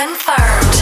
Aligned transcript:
confirmed. 0.00 0.76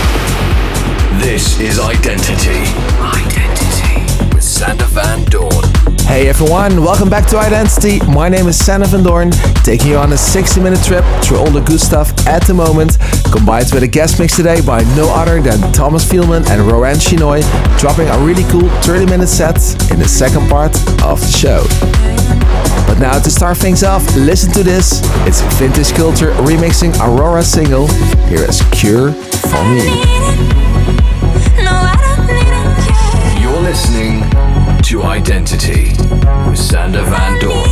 This 1.21 1.59
is 1.59 1.81
Identity. 1.81 2.63
Identity. 3.03 4.33
With 4.33 4.45
Sander 4.45 4.85
Van 4.85 5.25
Doorn. 5.25 5.65
Hey 6.07 6.29
everyone, 6.29 6.85
welcome 6.85 7.11
back 7.11 7.27
to 7.31 7.37
Identity. 7.37 7.99
My 8.07 8.29
name 8.29 8.47
is 8.47 8.57
Sander 8.65 8.87
Van 8.87 9.03
Doorn, 9.03 9.33
taking 9.65 9.89
you 9.89 9.97
on 9.97 10.13
a 10.13 10.17
60 10.17 10.61
minute 10.61 10.85
trip 10.85 11.05
through 11.25 11.39
all 11.39 11.51
the 11.51 11.63
good 11.63 11.81
stuff 11.81 12.13
at 12.29 12.47
the 12.47 12.55
moment, 12.55 12.97
combined 13.33 13.73
with 13.73 13.83
a 13.83 13.89
guest 13.89 14.21
mix 14.21 14.37
today 14.37 14.61
by 14.61 14.83
no 14.95 15.13
other 15.13 15.43
than 15.43 15.73
Thomas 15.73 16.09
Feelman 16.09 16.47
and 16.49 16.63
Roan 16.63 16.95
Shenoyy, 16.95 17.43
dropping 17.81 18.07
a 18.07 18.19
really 18.19 18.45
cool 18.53 18.69
30 18.83 19.07
minute 19.07 19.27
set 19.27 19.59
in 19.91 19.99
the 19.99 20.07
second 20.07 20.49
part 20.49 20.77
of 21.03 21.21
the 21.21 21.33
show. 21.33 22.08
But 22.87 22.99
now 22.99 23.19
to 23.19 23.31
start 23.31 23.57
things 23.59 23.83
off, 23.83 24.05
listen 24.17 24.53
to 24.53 24.63
this. 24.63 25.01
It's 25.27 25.41
Vintage 25.59 25.93
Culture 25.93 26.33
remixing 26.47 26.99
Aurora 27.01 27.43
single. 27.43 27.87
Here 28.29 28.45
is 28.49 28.63
Cure 28.73 29.13
for 29.13 29.65
Me. 29.75 29.85
You're 33.41 33.61
listening 33.61 34.23
to 34.83 35.03
Identity 35.03 35.93
with 36.49 36.59
Sander 36.59 37.03
Van 37.05 37.39
Doorn. 37.41 37.69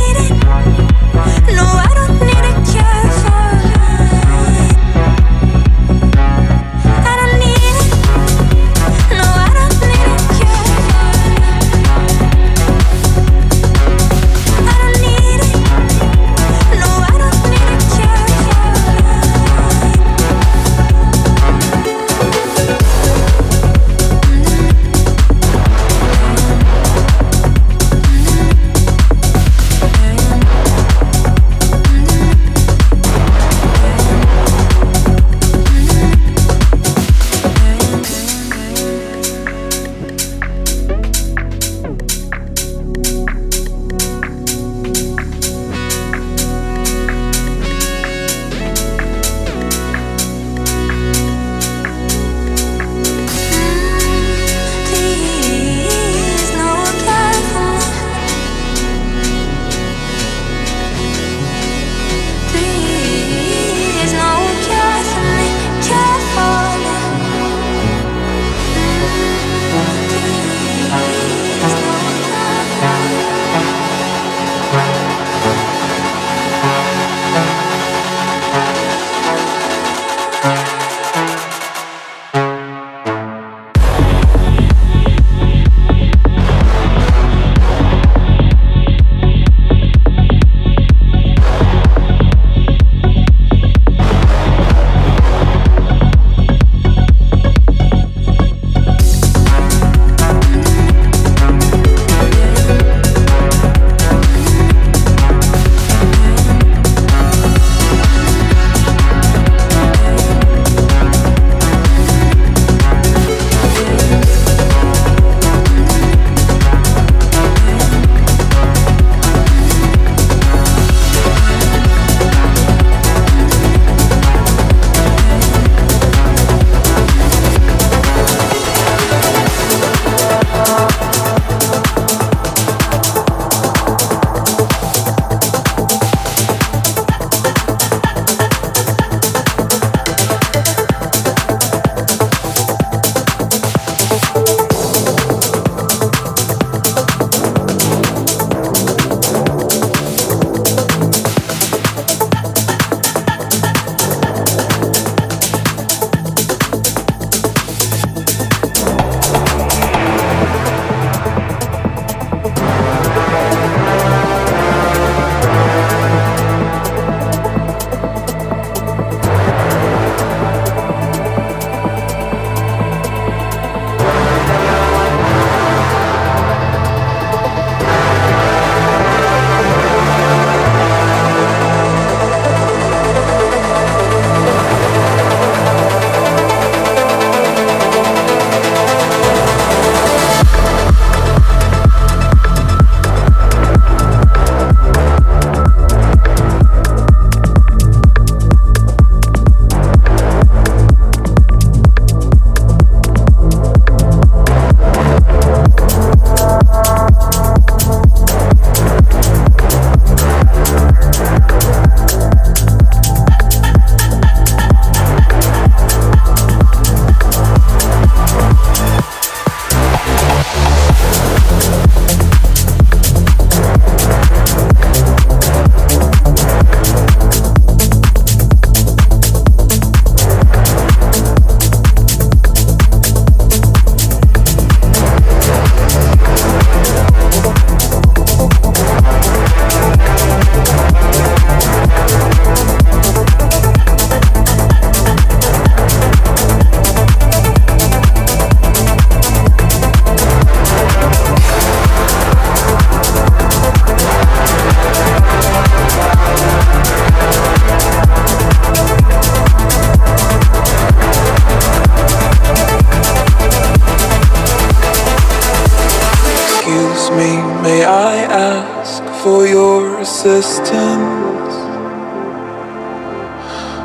For 269.27 269.45
your 269.45 269.99
assistance. 269.99 271.53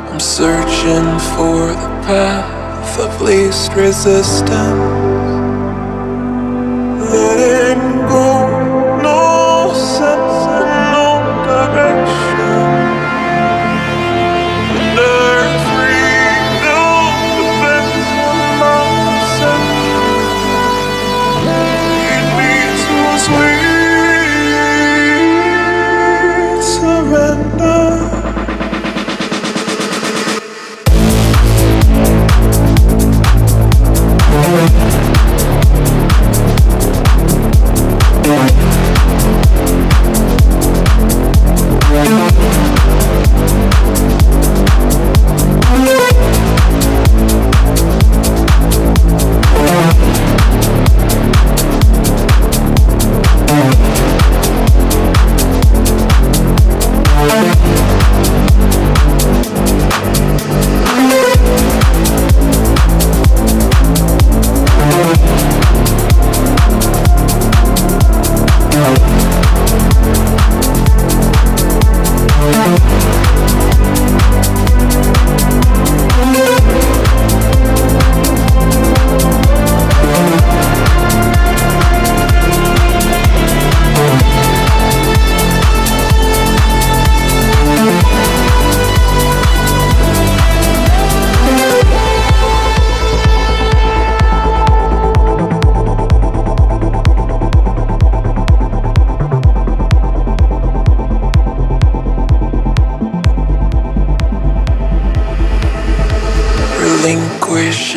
I'm 0.09 0.17
searching 0.17 1.09
for 1.35 1.67
the 1.81 1.91
path 2.07 2.97
of 2.97 3.21
least 3.21 3.73
resistance. 3.73 5.02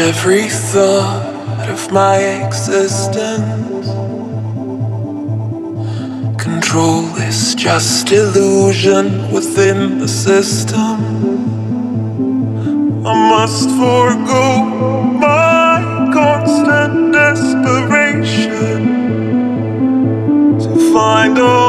Every 0.06 0.49
thought 0.49 1.69
of 1.69 1.91
my 1.91 2.17
existence. 2.17 3.88
Control 6.41 7.05
is 7.17 7.56
just 7.56 8.12
illusion 8.12 9.32
within 9.32 9.99
the 9.99 10.06
system. 10.06 10.97
I 13.05 13.14
must 13.35 13.69
forego 13.81 14.44
my 15.26 16.11
constant 16.14 17.12
desperation 17.12 18.61
to 20.61 20.93
find 20.93 21.37
a 21.37 21.65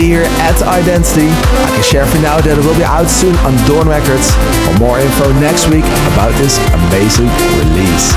here 0.00 0.24
at 0.40 0.56
Identity. 0.64 1.28
I 1.28 1.68
can 1.76 1.84
share 1.84 2.06
for 2.08 2.16
now 2.24 2.40
that 2.40 2.56
it 2.56 2.64
will 2.64 2.76
be 2.80 2.88
out 2.88 3.04
soon 3.04 3.36
on 3.44 3.52
Doorn 3.68 3.84
Records. 3.84 4.32
For 4.64 4.72
more 4.80 4.96
info 4.96 5.28
next 5.36 5.68
week 5.68 5.84
about 6.16 6.32
this 6.40 6.56
amazing 6.72 7.28
release. 7.60 8.08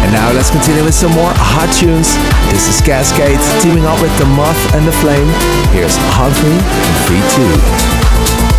And 0.00 0.10
now 0.16 0.32
let's 0.32 0.48
continue 0.48 0.80
with 0.80 0.96
some 0.96 1.12
more 1.12 1.28
hot 1.36 1.68
tunes. 1.76 2.16
This 2.48 2.72
is 2.72 2.80
Kaskade 2.80 3.36
teaming 3.60 3.84
up 3.84 4.00
with 4.00 4.12
The 4.16 4.24
Moth 4.32 4.56
and 4.72 4.88
The 4.88 4.96
Flame. 5.04 5.28
Here's 5.76 5.94
Haunt 6.16 6.32
Me 6.40 6.56
in 6.56 6.94
V2. 7.04 8.49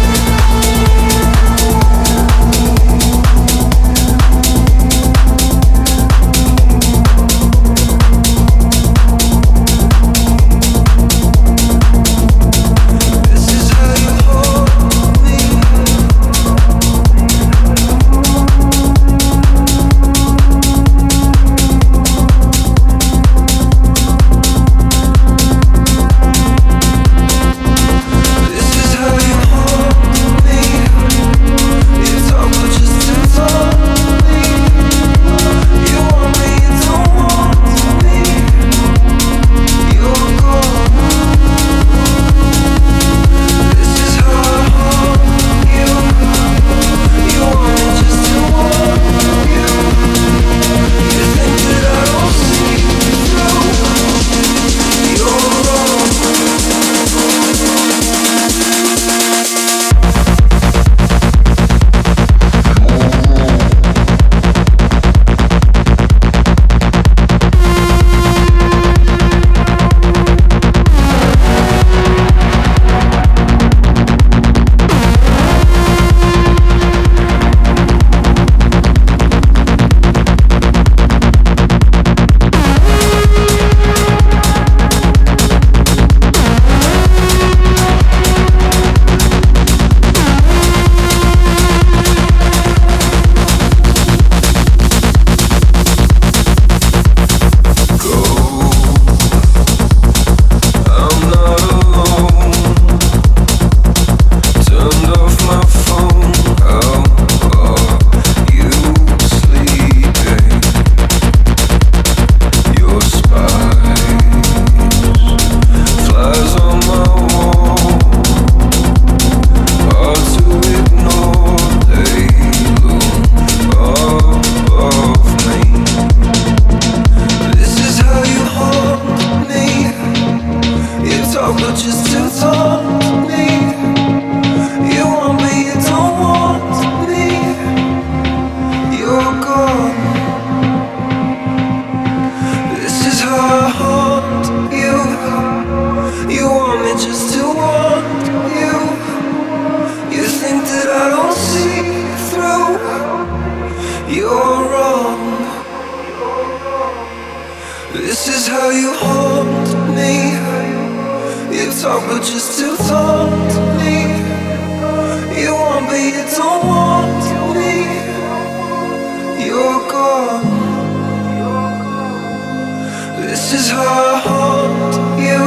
You. 173.71 175.43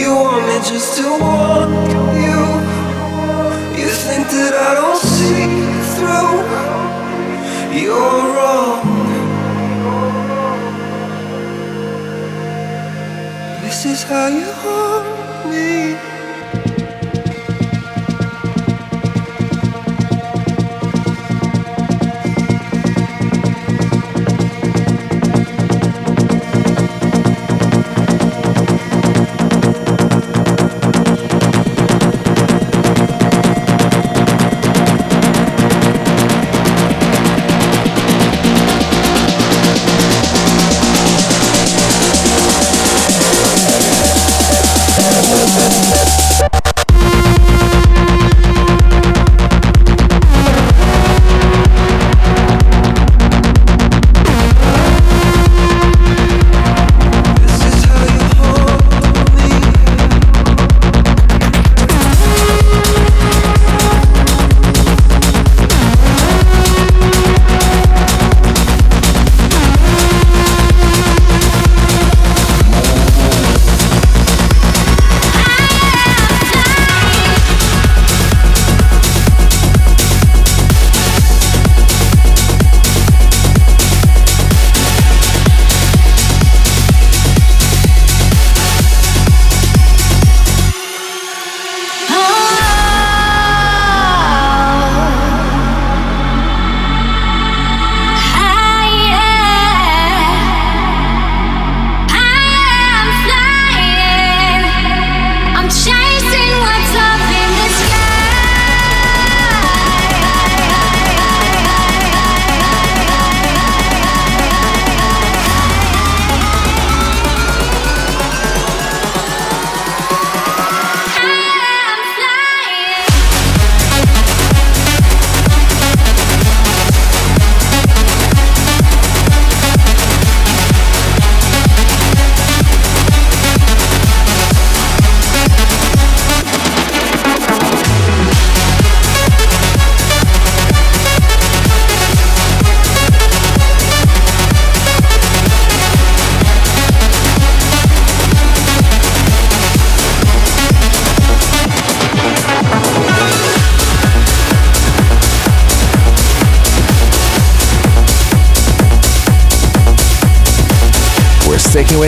You 0.00 0.14
want 0.14 0.46
me 0.46 0.56
just 0.70 0.96
to 0.96 1.06
want 1.20 1.70
you. 2.24 2.40
You 3.78 3.88
think 4.04 4.24
that 4.28 4.54
I 4.54 4.70
don't 4.78 4.96
see 4.96 5.44
through. 5.94 6.36
You're 7.78 8.24
wrong. 8.34 8.80
This 13.62 13.84
is 13.84 14.02
how 14.04 14.28
you 14.28 14.50
haunt 14.62 15.50
me. 15.50 16.07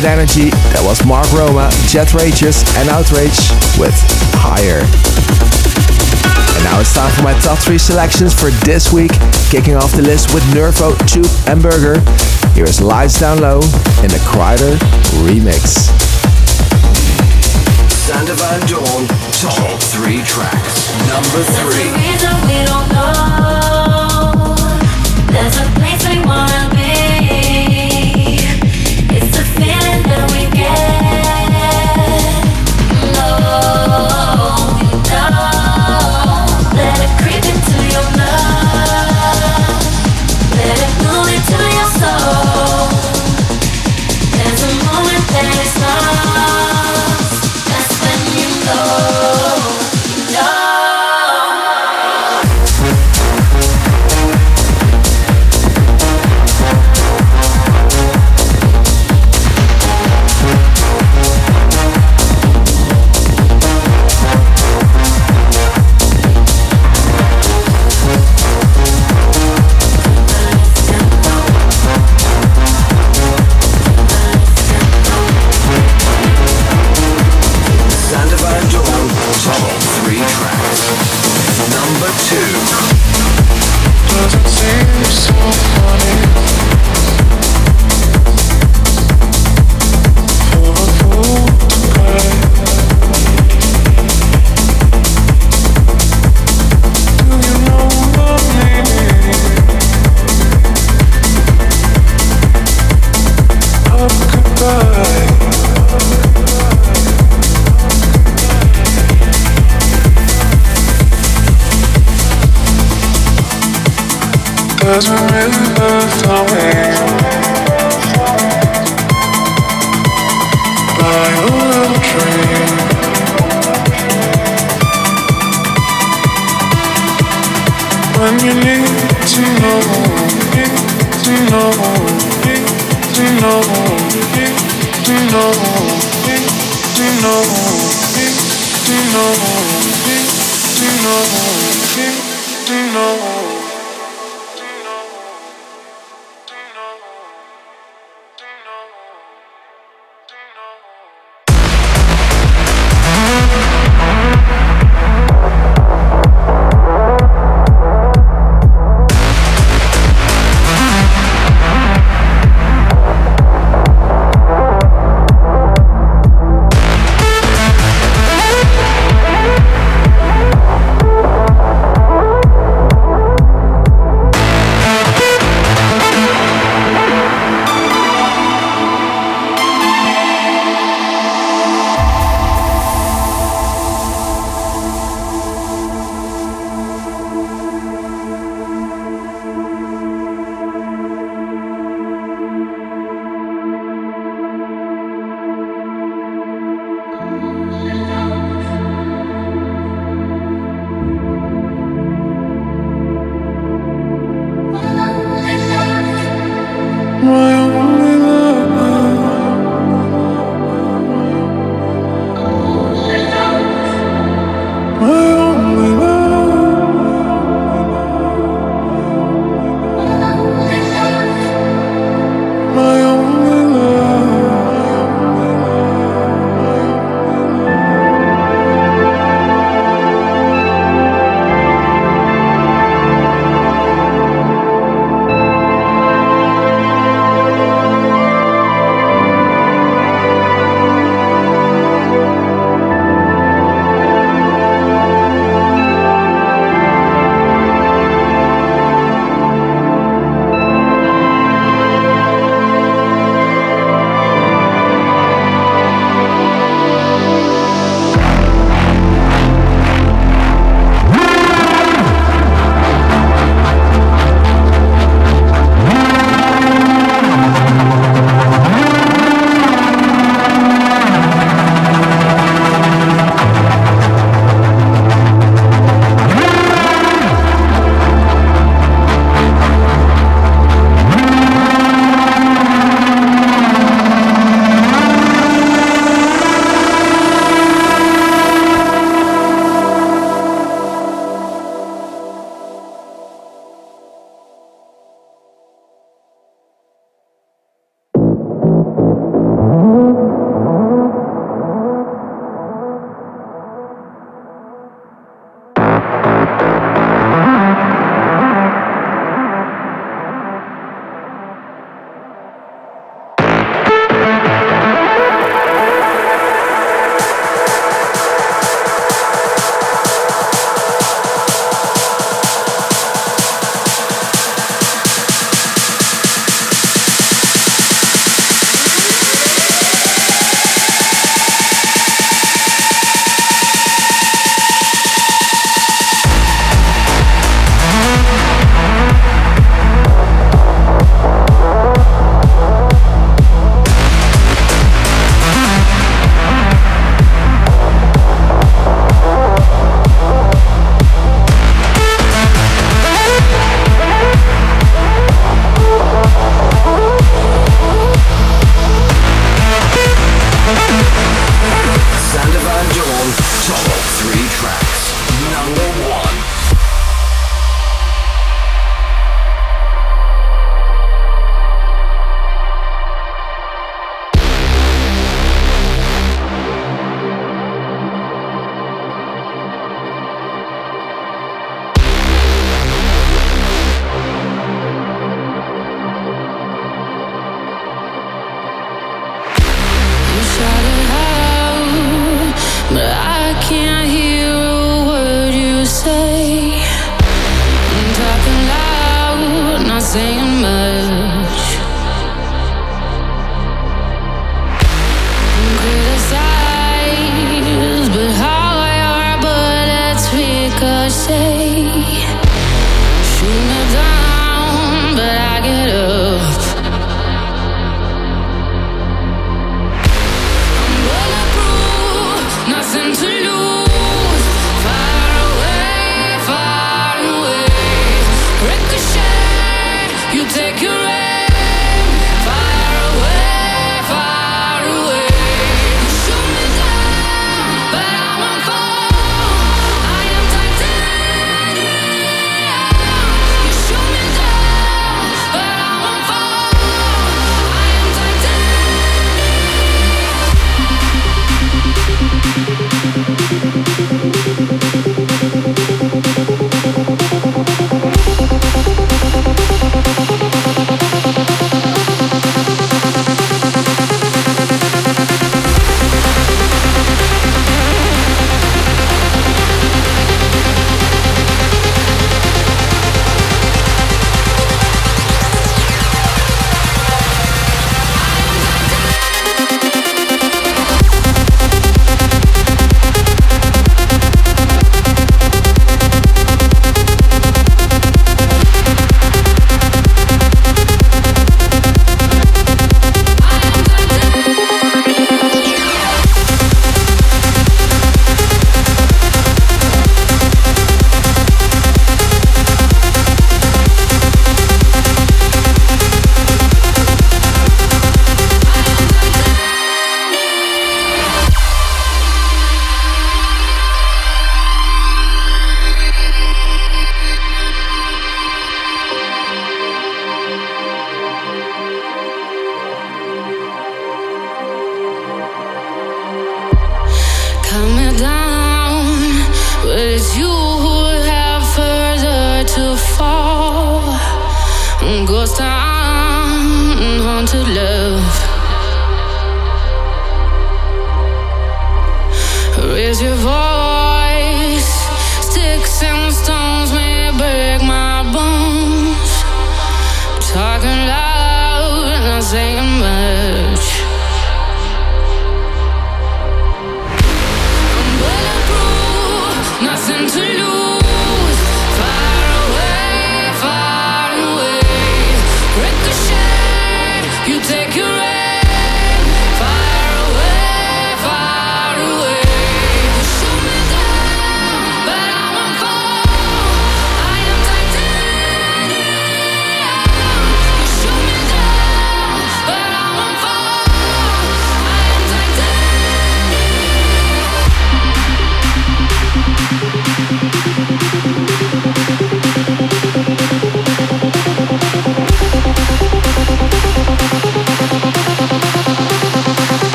With 0.00 0.08
energy. 0.08 0.48
That 0.72 0.80
was 0.80 1.04
Mark 1.04 1.28
Roma, 1.36 1.68
Jetty 1.92 2.16
Rachers, 2.16 2.64
and 2.80 2.88
Outrage 2.88 3.36
with 3.76 3.92
Higher. 4.40 4.80
And 6.56 6.62
now 6.64 6.80
it's 6.80 6.96
time 6.96 7.12
for 7.12 7.20
my 7.20 7.36
top 7.44 7.60
three 7.60 7.76
selections 7.76 8.32
for 8.32 8.48
this 8.64 8.88
week. 8.96 9.12
Kicking 9.52 9.76
off 9.76 9.92
the 9.92 10.00
list 10.00 10.32
with 10.32 10.40
Nervo, 10.56 10.96
Tube, 11.04 11.28
and 11.44 11.60
Berger. 11.60 12.00
Here 12.56 12.64
is 12.64 12.80
Lights 12.80 13.20
Down 13.20 13.44
Low 13.44 13.60
in 14.00 14.08
the 14.08 14.22
Kryder 14.24 14.72
remix. 15.20 15.92
Sander 17.92 18.32
Van 18.40 18.60
Doorn, 18.72 19.04
top 19.36 19.84
three 19.84 20.24
tracks. 20.24 20.88
Number 21.12 21.44
three. 21.60 22.39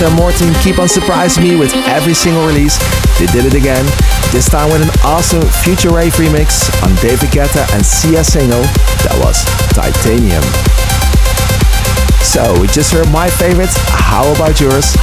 And 0.00 0.14
Morten 0.14 0.54
keep 0.62 0.78
on 0.78 0.86
surprising 0.86 1.42
me 1.42 1.56
with 1.56 1.74
every 1.88 2.14
single 2.14 2.46
release. 2.46 2.78
They 3.18 3.26
did 3.26 3.46
it 3.46 3.54
again, 3.54 3.84
this 4.30 4.48
time 4.48 4.70
with 4.70 4.80
an 4.80 4.90
awesome 5.04 5.42
Future 5.64 5.90
Rave 5.90 6.12
remix 6.14 6.70
on 6.84 6.94
David 7.02 7.30
Guetta 7.30 7.66
and 7.74 7.84
Sia 7.84 8.22
single 8.22 8.62
that 9.02 9.18
was 9.18 9.42
Titanium. 9.74 10.42
So, 12.22 12.54
we 12.60 12.68
just 12.68 12.92
heard 12.92 13.10
my 13.10 13.28
favorites, 13.28 13.74
how 13.90 14.22
about 14.34 14.60
yours? 14.60 14.94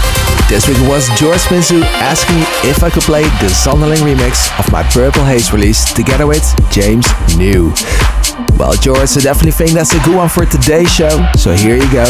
This 0.47 0.69
week 0.69 0.79
was 0.87 1.09
George 1.19 1.43
Minzu 1.51 1.83
asking 1.99 2.37
me 2.37 2.43
if 2.63 2.81
I 2.81 2.89
could 2.89 3.03
play 3.03 3.23
the 3.43 3.51
Zonderling 3.51 3.99
remix 3.99 4.47
of 4.57 4.71
my 4.71 4.83
Purple 4.83 5.25
Haze 5.25 5.51
release 5.51 5.91
together 5.93 6.25
with 6.25 6.45
James 6.71 7.05
New. 7.35 7.73
Well, 8.57 8.73
George, 8.79 9.17
I 9.17 9.19
definitely 9.19 9.51
think 9.51 9.71
that's 9.71 9.93
a 9.93 9.99
good 10.05 10.15
one 10.15 10.29
for 10.29 10.45
today's 10.45 10.93
show. 10.93 11.27
So 11.35 11.51
here 11.51 11.75
you 11.75 11.91
go. 11.91 12.05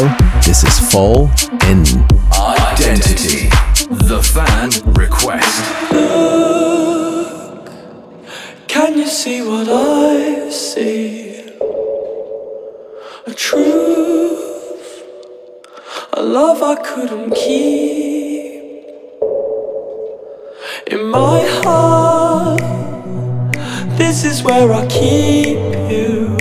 This 0.45 0.63
is 0.63 0.77
Fall 0.91 1.31
In. 1.65 2.24
Identity. 2.77 3.47
The 4.09 4.21
fan 4.21 4.69
request. 4.93 5.63
Look, 5.93 7.69
Can 8.67 8.97
you 8.97 9.07
see 9.07 9.41
what 9.41 9.67
I 9.69 10.49
see? 10.49 11.39
A 13.27 13.33
truth, 13.33 15.03
a 16.13 16.21
love 16.21 16.61
I 16.61 16.75
couldn't 16.75 17.31
keep. 17.33 18.83
In 20.87 21.09
my 21.09 21.39
heart, 21.63 22.59
this 23.97 24.25
is 24.25 24.43
where 24.43 24.73
I 24.73 24.85
keep 24.87 25.57
you. 25.89 26.35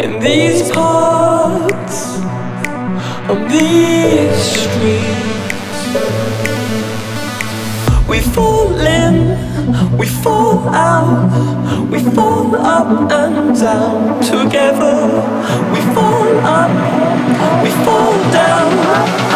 In 0.00 0.18
these 0.20 0.70
parts, 0.72 2.23
on 3.28 3.48
these 3.48 4.36
streets. 4.36 5.14
We 8.08 8.20
fall 8.20 8.76
in, 8.78 9.96
we 9.96 10.06
fall 10.06 10.68
out, 10.68 11.90
we 11.90 12.00
fall 12.00 12.54
up 12.56 13.10
and 13.10 13.58
down 13.58 14.20
together. 14.20 14.96
We 15.72 15.80
fall 15.94 16.36
up, 16.44 16.70
we 17.62 17.70
fall 17.84 18.12
down, 18.30 19.33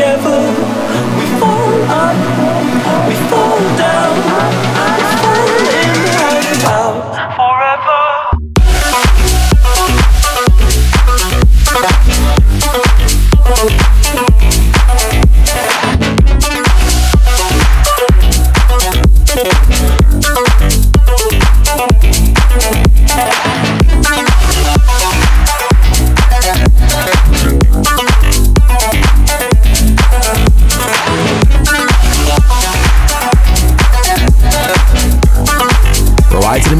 together. 0.00 0.40
We 1.18 1.26
fall 1.38 1.82
up, 1.88 3.08
we 3.08 3.14
fall 3.28 3.58
down, 3.76 4.69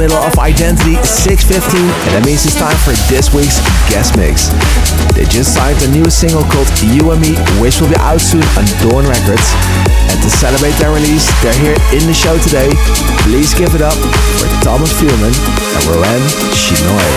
middle 0.01 0.17
of 0.25 0.39
Identity 0.39 0.97
615, 1.05 1.77
and 1.77 2.11
that 2.17 2.25
means 2.25 2.49
it's 2.49 2.57
time 2.57 2.73
for 2.81 2.97
this 3.13 3.37
week's 3.37 3.61
guest 3.93 4.17
mix. 4.17 4.49
They 5.13 5.29
just 5.29 5.53
signed 5.53 5.77
a 5.85 5.93
new 5.93 6.09
single 6.09 6.41
called 6.49 6.73
You 6.81 7.13
and 7.13 7.21
Me, 7.21 7.37
which 7.61 7.85
will 7.85 7.93
be 7.93 8.01
out 8.01 8.17
soon 8.17 8.41
on 8.57 8.65
Doorn 8.81 9.05
Records. 9.05 9.53
And 10.09 10.17
to 10.25 10.31
celebrate 10.33 10.73
their 10.81 10.89
release, 10.89 11.29
they're 11.45 11.53
here 11.61 11.77
in 11.93 12.01
the 12.09 12.17
show 12.17 12.33
today. 12.41 12.73
Please 13.29 13.53
give 13.53 13.77
it 13.77 13.85
up 13.85 14.01
for 14.41 14.49
Thomas 14.65 14.89
Feelman 14.97 15.37
and 15.37 15.85
Roan 15.93 16.23
Shenoyy. 16.57 17.13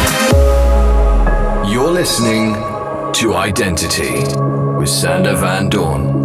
You're 1.72 1.88
listening 1.88 2.60
to 3.24 3.32
Identity 3.32 4.28
with 4.76 4.92
Sander 4.92 5.40
Van 5.40 5.72
Doorn. 5.72 6.23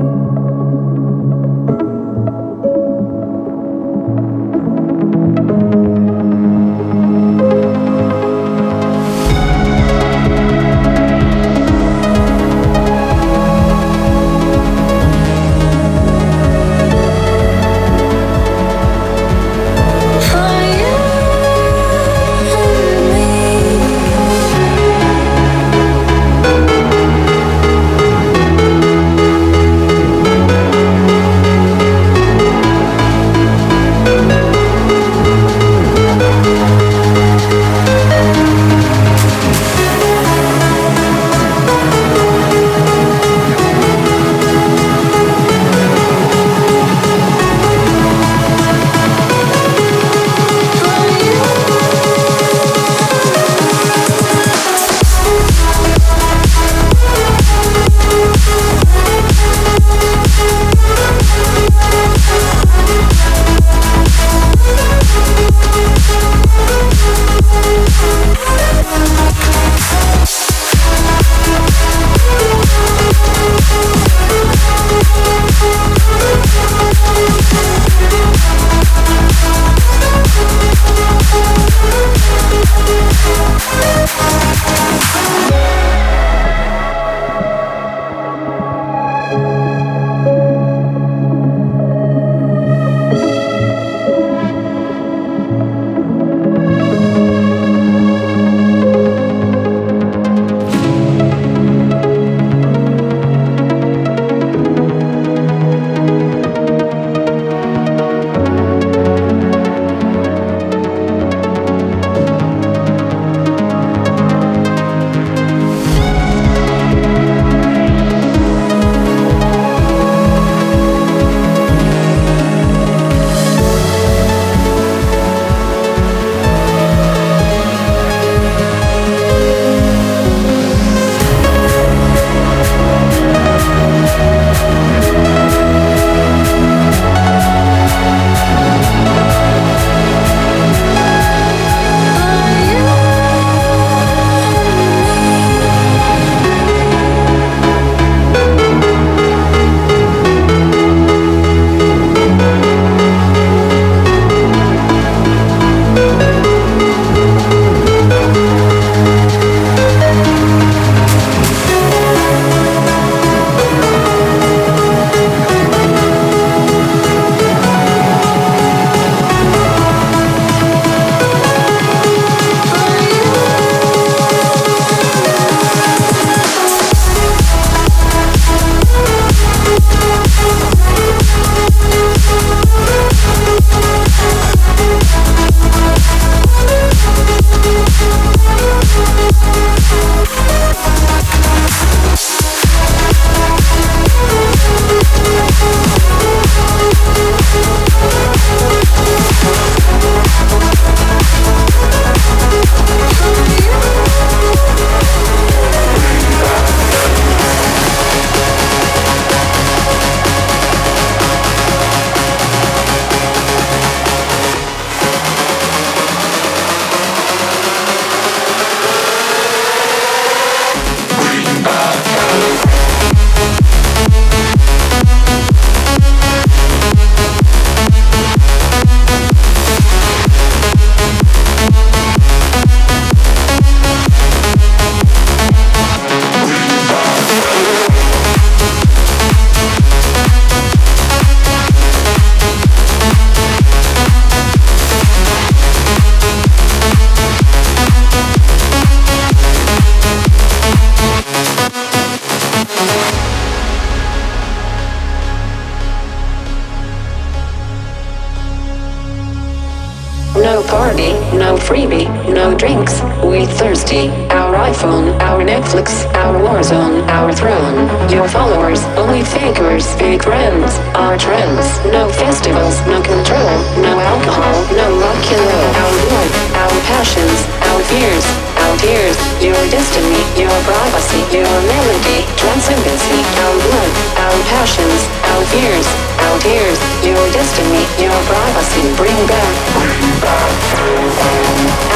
Freebie, 261.69 262.09
no 262.33 262.57
drinks. 262.57 263.05
We 263.21 263.45
thirsty. 263.45 264.09
Our 264.33 264.57
iPhone, 264.57 265.21
our 265.21 265.45
Netflix, 265.45 266.09
our 266.17 266.41
Warzone, 266.41 267.05
our 267.13 267.31
throne. 267.31 267.77
Your 268.09 268.27
followers, 268.27 268.81
only 268.97 269.23
fakers, 269.23 269.85
fake 270.01 270.25
friends. 270.25 270.81
Our 270.97 271.19
trends, 271.19 271.69
no 271.93 272.09
festivals, 272.09 272.81
no 272.89 273.05
control, 273.05 273.53
no 273.85 274.01
alcohol, 274.01 274.57
no 274.81 274.89
rock 274.97 275.25
and 275.29 275.45
roll. 275.45 275.69
Our 275.85 275.95
blood, 276.09 276.31
our 276.57 276.77
passions, 276.89 277.37
our 277.69 277.81
fears, 277.85 278.25
our 278.65 278.75
tears. 278.81 279.19
Your 279.45 279.61
destiny, 279.69 280.25
your 280.41 280.57
privacy, 280.65 281.21
your 281.37 281.53
melody, 281.69 282.25
transcendency. 282.41 283.21
Our 283.45 283.57
blood, 283.61 283.93
our 284.25 284.39
passions, 284.57 285.01
our 285.37 285.45
fears, 285.53 286.08
Zero 286.29 286.41
gears, 286.45 286.81
your 287.01 287.25
destiny, 287.33 287.89
your 287.97 288.13
privacy. 288.29 288.85
Bring 289.01 289.17
back, 289.25 289.55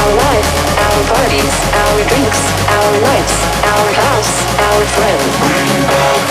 our 0.01 0.13
life, 0.25 0.49
our 0.73 1.01
parties, 1.13 1.53
our 1.77 2.01
drinks, 2.09 2.41
our 2.65 2.93
lights, 3.05 3.37
our 3.61 3.93
house, 3.93 4.33
our 4.57 4.83
friends. 4.97 5.37
Bring 5.37 5.85
back 5.85 6.25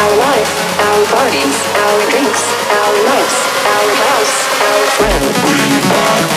our 0.00 0.16
life, 0.16 0.48
our 0.80 1.04
parties, 1.12 1.60
our 1.76 2.00
drinks, 2.08 2.40
our 2.72 2.94
lights, 3.04 3.36
our 3.68 3.88
house, 4.08 4.48
our 4.64 4.82
friends. 4.96 5.28
Bring 5.44 5.76
back 5.92 6.32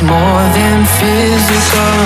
More 0.03 0.44
than 0.57 0.84
physical. 0.96 1.96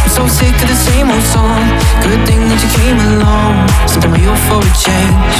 I'm 0.00 0.08
so 0.08 0.26
sick 0.26 0.54
of 0.62 0.68
the 0.68 0.74
same 0.74 1.10
old 1.10 1.22
song. 1.22 1.60
Good 2.00 2.24
thing 2.24 2.40
that 2.48 2.56
you 2.56 2.70
came 2.80 2.98
along. 3.12 3.68
Something 3.84 4.12
real 4.16 4.36
for 4.48 4.60
a 4.64 4.72
change. 4.72 5.36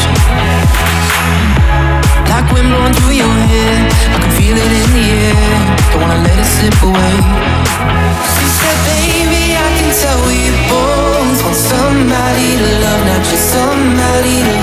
Like 2.28 2.44
wind 2.52 2.68
blowing 2.68 2.92
through 2.92 3.16
your 3.16 3.32
hair. 3.48 3.76
I 4.12 4.18
can 4.20 4.32
feel 4.36 4.56
it 4.56 4.72
in 4.82 4.90
the 4.92 5.06
air. 5.32 5.56
Don't 5.92 6.02
wanna 6.04 6.20
let 6.28 6.36
it 6.36 6.48
slip 6.48 6.78
away. 6.84 7.16
She 8.36 8.46
said, 8.52 8.78
baby, 8.84 9.56
I 9.56 9.68
can 9.80 9.90
tell 9.96 10.18
we 10.28 10.52
both 10.68 11.38
want 11.40 11.56
somebody 11.56 12.48
to 12.60 12.68
love, 12.84 13.02
not 13.08 13.22
just 13.24 13.44
somebody 13.48 14.36
to 14.44 14.57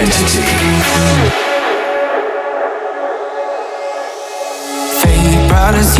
Identity. 0.00 0.40
Fate 5.02 5.48
brought 5.48 5.74
us 5.74 5.98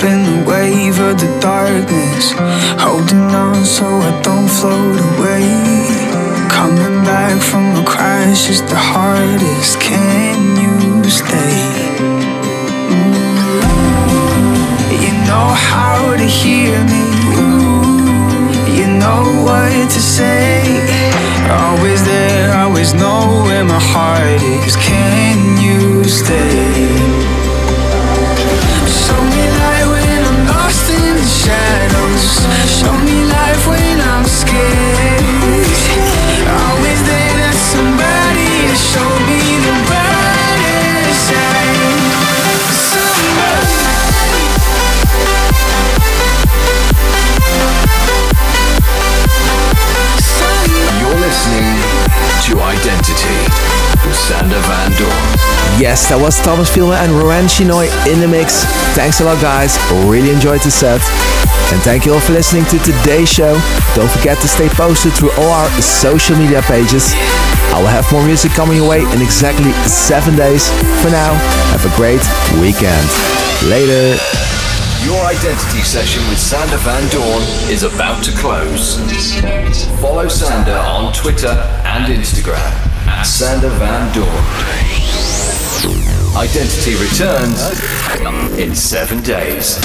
up 0.00 0.06
in 0.06 0.24
the 0.24 0.50
wave 0.50 0.98
of 0.98 1.18
the 1.18 1.40
darkness, 1.40 2.32
holding 2.78 3.34
on 3.34 3.64
so 3.64 3.84
I 3.84 4.20
don't 4.22 4.48
float 4.48 4.96
away. 4.96 5.44
Coming 6.48 7.04
back 7.04 7.40
from 7.42 7.76
a 7.76 7.84
crash 7.84 8.48
is 8.48 8.62
the 8.62 8.76
hardest. 8.76 9.80
Can 9.80 10.56
you 10.56 11.04
stay? 11.10 11.96
Ooh, 12.00 12.20
you 15.04 15.12
know 15.28 15.48
how 15.68 16.16
to 16.16 16.24
hear 16.24 16.78
me. 16.92 17.04
Ooh, 17.40 18.76
you 18.78 18.86
know 18.86 19.22
what 19.44 19.90
to 19.90 20.00
say. 20.00 20.62
Always 21.50 22.04
there, 22.04 22.56
always 22.56 22.94
know 22.94 23.42
where 23.44 23.64
my 23.64 23.80
heart 23.80 24.42
is. 24.64 24.76
Can 24.76 25.60
you 25.62 26.04
stay? 26.04 26.99
Yes, 55.80 56.08
that 56.08 56.20
was 56.20 56.36
Thomas 56.40 56.68
Feelman 56.68 56.98
and 57.00 57.12
Roan 57.12 57.48
Shenoyy 57.48 57.88
in 58.06 58.20
the 58.20 58.28
mix. 58.28 58.64
Thanks 58.92 59.20
a 59.20 59.24
lot, 59.24 59.40
guys. 59.40 59.78
Really 60.04 60.30
enjoyed 60.30 60.60
the 60.60 60.70
set. 60.70 61.00
And 61.70 61.80
thank 61.82 62.04
you 62.04 62.12
all 62.12 62.20
for 62.20 62.32
listening 62.32 62.64
to 62.66 62.78
today's 62.80 63.30
show. 63.30 63.54
Don't 63.94 64.10
forget 64.10 64.36
to 64.42 64.48
stay 64.48 64.68
posted 64.70 65.12
through 65.12 65.30
all 65.38 65.54
our 65.54 65.70
social 65.78 66.36
media 66.36 66.60
pages. 66.62 67.14
I 67.70 67.78
will 67.78 67.86
have 67.86 68.10
more 68.10 68.26
music 68.26 68.50
coming 68.52 68.76
your 68.76 68.90
way 68.90 69.02
in 69.02 69.22
exactly 69.22 69.70
seven 69.86 70.34
days. 70.34 70.66
For 71.00 71.10
now, 71.10 71.30
have 71.70 71.86
a 71.86 71.94
great 71.94 72.26
weekend. 72.58 73.06
Later. 73.70 74.18
Your 75.06 75.22
identity 75.24 75.86
session 75.86 76.26
with 76.28 76.38
Sander 76.38 76.76
Van 76.78 77.06
Doorn 77.14 77.42
is 77.70 77.84
about 77.84 78.24
to 78.24 78.32
close. 78.32 78.98
Follow 80.02 80.26
Sander 80.26 80.74
on 80.74 81.12
Twitter 81.12 81.54
and 81.86 82.12
Instagram 82.12 82.58
at 83.06 83.22
Sander 83.22 83.70
Van 83.78 84.12
Doorn. 84.12 84.26
Identity 86.36 86.98
returns 86.98 88.58
in 88.58 88.74
seven 88.74 89.22
days. 89.22 89.78